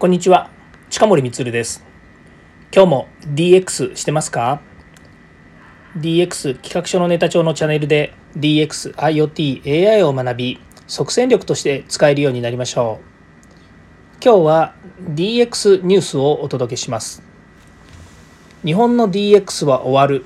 [0.00, 0.48] こんにちは。
[0.88, 1.84] 近森光です。
[2.74, 4.62] 今日も DX してますか
[5.98, 14.24] ？DX 企画書のネタ帳のチャンネルで DX、IoT、AI を学び即戦力として使えるようになりましょう。
[14.24, 17.22] 今日は DX ニュースをお届けします。
[18.64, 20.24] 日本の DX は終わる。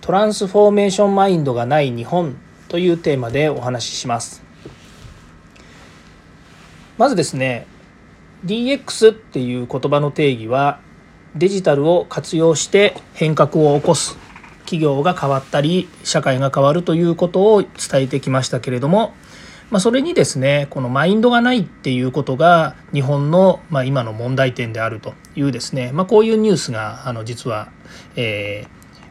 [0.00, 2.36] トランスフォーメーションマインドがない日本
[2.66, 4.42] というテーマでお話しします。
[6.96, 7.68] まずですね
[8.44, 10.80] DX っていう言葉の定義は
[11.34, 14.16] デジタルを活用して変革を起こす
[14.60, 19.14] 企業が変わったり社会が変わるということを伝えてきましたけれども、
[19.70, 27.70] まあ、それにですねこのマインドがないっていうことが日本の、まあ、今の問題点であるというですね、まあ、こういうニュースがあの実は、
[28.14, 28.68] えー、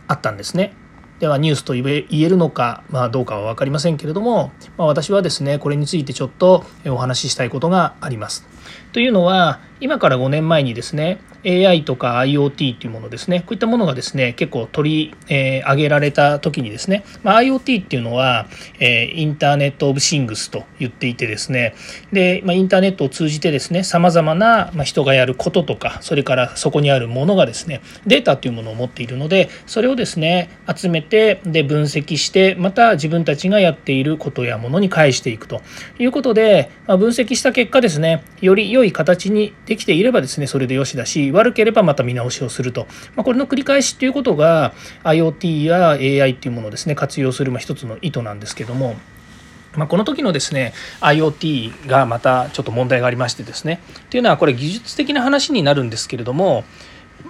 [0.07, 0.73] あったんですね。
[1.19, 8.45] ではニュースと言えるのか、まあ、どうかは分かりませんけれども、まあ、私はですねこれについてちょっとお話ししたいことがあります。
[8.93, 18.47] というのは今から5年前にですね AI とか IoT というものですねこういったものがですね結構取り、えー、上げられた時にですね、まあ、IoT っていうのは、
[18.79, 21.75] えー、インターネット・オブ・シングスと言っていてですね
[22.11, 35.61] で、まあ、インターネットを通じてですねさまざまな、まあ、人がやることとかそれからそこにあるものがですねデータというものを持っているのでそれをですね集めてで分析してまた自分たちがやっていることやものに返していくと
[35.99, 48.95] いうことで、まあ、分析した結果ですねより良い形にできていればですねそれでよしだし悪ければまた見直しをすると、まあ、これの繰り返しっていうことが IoT や AI っていうものをですね活用する一つの意図なんですけども。
[49.75, 56.63] まあ、この時のですね IoT がまたちょっと問題がありましてですねっていうのはこれ技術的な話になるんですけれども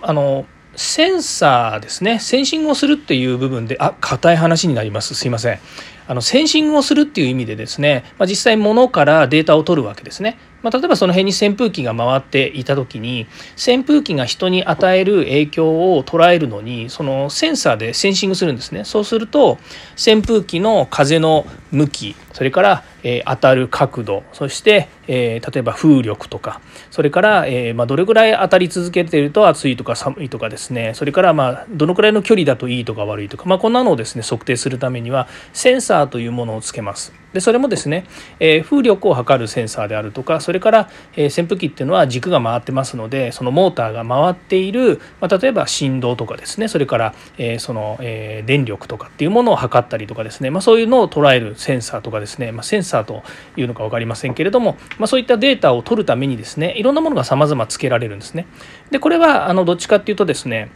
[0.02, 0.46] あの
[0.78, 5.60] センサーですねセンシングをするっていう部分であ硬い話になりますすいません
[6.08, 10.38] あのセンシングをするっていう意味でですね、まあ、実際物からデータを取るわけですね。
[10.64, 18.84] まあ、例えばその辺に扇風機が回っていた時に扇風機が人に与える影響を捉えるのにそのセンサーでセンシングするんですね。
[18.84, 19.60] そうすると
[19.96, 26.62] 扇風機の風の向きそれから、え、当たる角度そして、え、例えば風力とか
[26.92, 30.94] それから、えま、どれぐらい当たり続けてると暑いとか寒いとかですね。
[30.94, 37.12] それからまあどのくらいの距離だといいとか悪いとか、まあ、こんなのをですね測定するためにはセンサーというものをつけます。
[37.34, 38.06] でそれもですね、
[38.40, 53.24] えー、風力を測るセンサーであるとかそれから、えー、扇風機っていうのは軸が回ってますのでそのモーターが回っている、まあ、例えば振動とかですねそれから、えー、その、え電力とかっていうものを測ったりとかですね、まあ、そういうのを捉えるセンサーとかですね、まあ、センサーと
[53.56, 58.48] いうのか分かりませんけれども、ま、そういったデータを取るためにですねいろんなものが様々つけられるんですね。
[58.90, 60.72] でこれはあのどっちかっていうとですね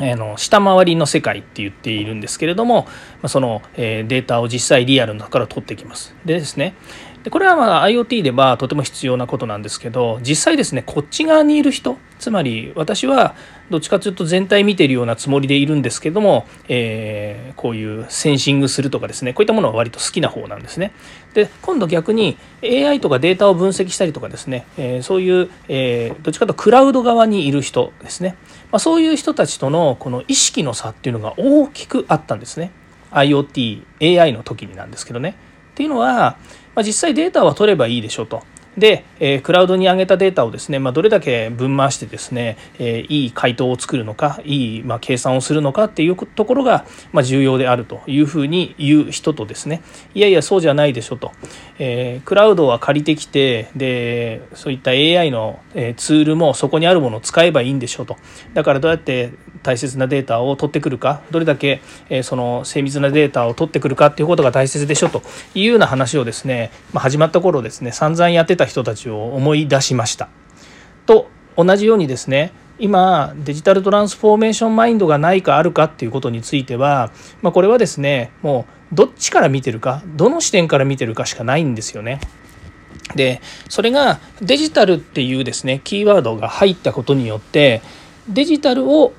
[0.00, 2.86] えの下回りの世界って言っているんですけれども
[3.26, 6.14] そのデータを実際リアルの中から取ってきます。
[6.24, 6.74] でですね
[7.22, 13.34] でこれはまあ IoT ではとても必要なことなんですけど実際ですねこっち側にいる人つまり私は
[13.70, 20.92] どっちかというと全体見ているようなつもりでいるんですけども、えー、こういうセンシングするとかですねこういったものは割と好きな方なんですね。
[21.34, 28.36] で今度逆に AI とかデータを分析したりとかですね、えー、そういう、えー、どっちかというとクラウド側にいる人ですね、
[28.70, 32.72] まあ、そういう人たちとのこの意識の差っていうのが大きくあったんですね
[33.12, 35.36] IoT、AI の時になんですけどね。
[35.72, 36.36] っていうのは
[36.74, 38.42] まあ、実際データは取ればいいでしょうと。
[38.76, 49.82] で、えー、クラウドに上げたデータをですね、まあ、どれだけ分回してですね、えー、いい回答を作るのかいい、まあ、計算をするのかっていうところが、まあ、重要であるというふうに言う人とですね
[50.14, 51.32] いやいやそうじゃないでしょと、
[51.78, 55.60] えー、クラウドは借りてきてでそういった AI の
[55.96, 58.16] ツールもそこにあるものを使えばいいんでしょうと
[58.54, 65.22] だからどうやって大切なデータを取ってくるかどれだけえその精密なデータを取ってくるかっていうことが大切でしょと
[65.54, 70.28] いうような話をですね、まあ、始まった頃ですね散々やってた人たちを思い出しました。
[71.06, 77.12] と同じようにですね今デジタルトランスフォーメーションマインドがないかあるかっていうことについては、
[77.42, 82.20] まあ、これはですねもうどっちから見てるかどの視点から見てるかしかないんですよね。
[83.14, 87.82] でそれがデジタルっていうですねキーワードが入ったことによって
[88.28, 89.12] デジタルを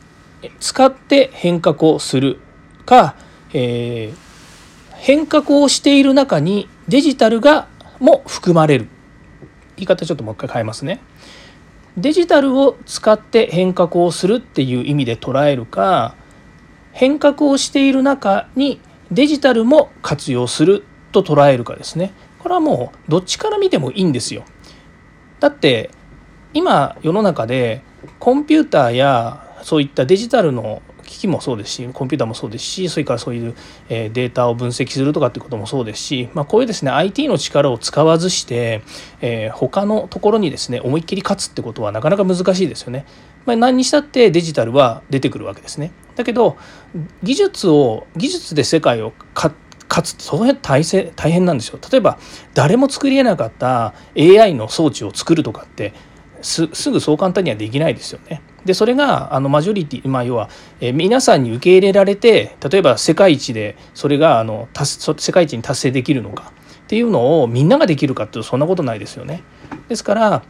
[0.60, 2.40] 使って変革をする
[2.86, 3.16] か、
[3.54, 4.16] えー、
[4.96, 7.68] 変革をしている中にデジタルが
[8.00, 8.88] も含まれる。
[9.76, 11.00] 言い方ちょっともう一回変えますね。
[11.98, 16.16] デジタルを使って変革をするっていう意味で捉えるか
[16.92, 18.80] 変革をしている中に
[19.12, 22.14] デジタルも活用すると捉えるかですね。
[22.40, 24.44] これはもうどっちから見てもいいんですよ。
[25.40, 25.92] だって
[26.54, 27.82] 今世の中で
[28.20, 33.56] コンピューターやそういったデジタルの機器もそうですしコンピューターもそうですしそれからそういう、
[33.88, 38.82] データを分析するとかってこともそうですし、まあ、こういうですね IT の力を使わずして、
[39.22, 43.06] えー、他のところにですね思いっきり勝つってことはなかなか難しいですよね。
[43.46, 45.92] まあ、何にしたってデジタルは出てくるわけですね。
[46.16, 46.58] だけど
[47.24, 49.54] 技術を技術で世界を勝
[50.04, 50.84] つその辺大
[51.16, 51.80] 大変なんですよ。
[51.92, 52.18] 例えば
[52.54, 55.94] 誰も作りえなかった AI の装置を作るとかって
[56.42, 58.42] すぐそう簡単にはできないですよね。
[58.66, 60.50] でそれがあのマジョリティ、まあ、要は、
[60.80, 69.44] えー、皆さんに受け入れられて例えば世界一でそれがあの世界一に達成できるのかっていうのをみんなができるかっていうとそんなことないですよね。
[69.90, 70.44] ですから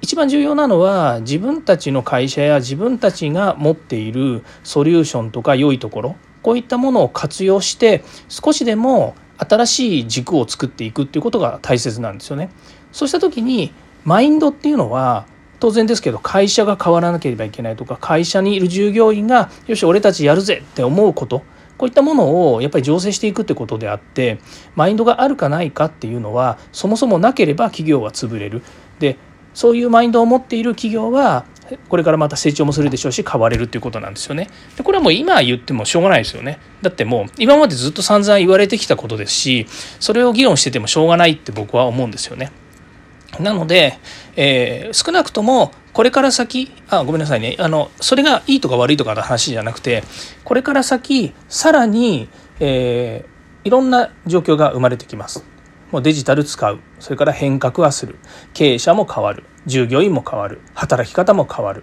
[0.00, 12.50] 一番重要なのは自分たちの会社や自分たちが持っているソリューションとか良いところこういったものを活用して少しでも新しい軸を作っていくっていうことが大切なんですよね。
[12.92, 13.72] そうした時に
[14.04, 15.26] マインドっていうのは
[15.60, 21.42] 当然ですけど会社が変わらなければいけないとか会社にいる従業員がよし俺たちやるぜって思うこと
[21.76, 24.38] こういったものをやっぱり醸成していくってことであって
[24.74, 28.62] マインドがあるかないかっていうのはそもそもなければ企業は潰れる
[28.98, 29.16] で
[29.54, 31.44] そういうマインドを持っている企業は
[31.88, 34.48] これからまた成長もするでしょうし変われるっていうことなんですよね。
[34.76, 36.60] でこれはもう今言ってもしょうがないですよね。
[36.80, 39.66] だってもう今までずっと散々言われてきたことですし
[40.00, 42.52] それを議論しててもしょうがないって僕は思うんですよね。
[43.40, 43.98] なので、
[44.36, 47.56] えー、少なくともこれから先あごめんなさいね。
[47.58, 50.04] あのそれがいいとか悪いとかの話じゃなくて
[50.44, 52.28] これから先さらに、
[52.60, 55.44] えー、いろんな状況が生まれてきます。
[55.90, 56.80] もうデジタル使う。
[57.00, 58.16] それから変革はする。
[58.52, 59.44] 経営者も変わる。
[59.66, 60.60] 従業員も変わる。
[60.74, 61.82] 働き方も変わる。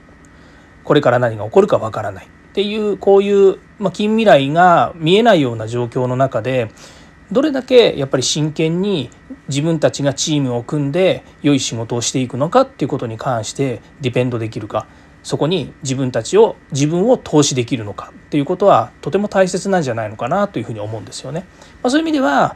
[0.83, 2.25] これから何が起こるかわからない。
[2.25, 6.69] っていうこういう、まあ、近未来が見えないような状況の中で
[7.31, 9.09] どれだけやっぱり真剣に
[9.47, 14.87] 自分たちがチームを組んで良い仕事をしていくのかっていうことに関してディペンドできるか
[15.23, 21.45] そこに自分たちを自分を投資できるのかっていうことはとても大切なんじゃないのかなというふうに思うんですよね。
[21.81, 22.55] まあ、そういう意味では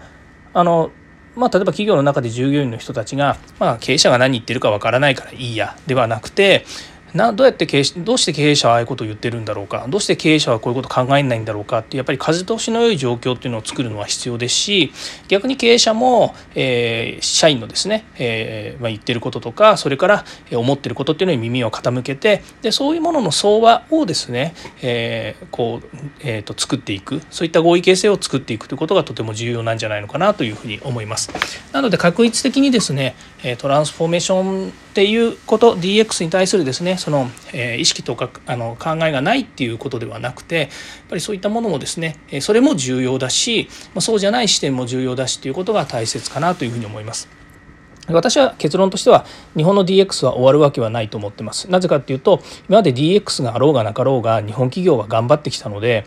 [0.54, 0.92] あの
[1.36, 6.66] まあ、例えば企業の中で従業員の人たちが、まあ、経営者が何言ってるかわからないからいいやではなくて
[7.13, 9.85] などうやって経営どうして経営者はああいうことを言ってるんだろうか？
[9.89, 14.91] どうして経営者はこういうこと考えないんだろうかってやっぱり風通しの良い状況っていうのを作るのは必要ですし
[15.27, 31.31] 逆に経営者も、えー、社員のですね、えーまあ、言ってることとかそれから思ってることっていうのに耳を傾けてでそういうものの相和をですね、えー、こう、えーと、作っていくそういった合意形成を作っていくということがとても重要なんじゃないのかなというふうに思います。
[31.71, 33.15] なので確率的にですね
[33.57, 40.69] トランスフォーメーションっていうこと DX に対するですねその、え、意識とかあの考えがないっていうことではなくてやっ
[41.07, 43.69] ぱりそういったものもですねそれも重要だし
[44.00, 47.30] そうじゃない視点も重要だしということが大切かなというふうに思います。
[48.07, 49.25] 私は結論としては
[49.56, 51.69] 日本の DX は終わるわけはないと思ってます。
[51.69, 56.06] なぜかっていうと今まで DX があろうがなかろうが日本企業は頑張ってきたので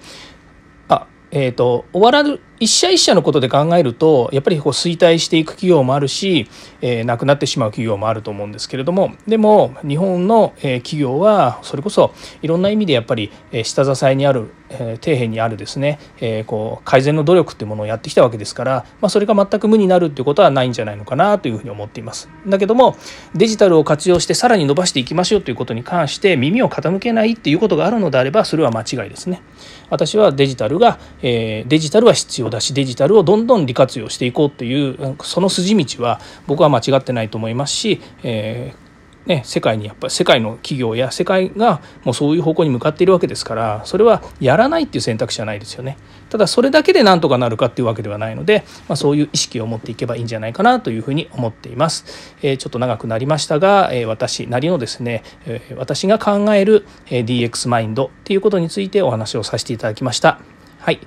[1.33, 6.49] えーと、終わらぬ一社一社のことで考えるとやっぱりこう衰退していく企業もあるし、
[6.81, 22.29] えー、なくなってしまう企業もあると思うんですけれどもでも日本の、え企業はそれこそいろんな意味でやっぱり、え下支えにある、え底辺にあるですね、えこう改善の努力っていうものをやってきたわけですから、まあ、それが全く無になるっていうことはないんじゃないのかなというふうに思っています。
[22.47, 22.97] だけども
[23.35, 29.43] デジタルを活用してさらに伸ばしていきましょうということに関して耳を傾けないっていうことがあるのであればそれは間違いですね。
[29.93, 38.92] 私はデジタルが、えデジタルは必要だしデジタルをどんどん利活用していこうというその筋道は僕は間違ってないと思いますし、えー
[39.27, 45.97] ね、世界にやっぱり世界の企業や世界がもうそういう方向に向かっているわけですからそれはやらないっていう選択肢はないですよね
[46.29, 60.41] ただそれだけでなんとかなるかっていうわけではないので、まあ、そういう意識を持っていけばいいんじゃないかなというふうに思っています、えー、ちょっと長くなりましたが、えー、私なりのですね、えー、私が考える DX マインドっていうことについてお話をさせていただきました
[60.81, 60.99] はい、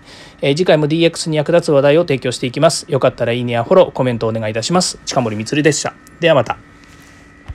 [0.41, 2.85] えー、次回も DX に役立つ話題を提供していきます。
[2.87, 4.99] よかったらいいねやフォロー、コメントお願いいたします。
[5.05, 5.93] 近森光でした。
[6.21, 6.64] ではまた。